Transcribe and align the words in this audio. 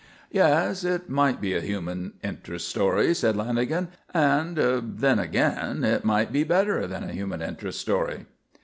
"Yes, 0.31 0.83
it 0.83 1.11
might 1.11 1.39
be 1.39 1.53
a 1.53 1.61
human 1.61 2.13
interest 2.23 2.67
story," 2.67 3.13
said 3.13 3.35
Lanagan, 3.35 3.89
"and 4.15 4.57
then 4.97 5.19
again 5.19 5.83
it 5.83 6.03
might 6.03 6.31
be 6.31 6.43
better 6.43 6.87
than 6.87 7.03
a 7.07 7.13
human 7.13 7.43
interest 7.43 7.79
story." 7.81 8.25